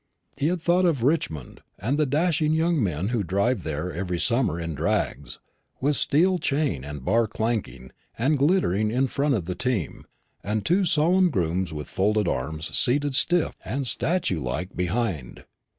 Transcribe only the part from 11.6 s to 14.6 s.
with folded arms seated stiff and statue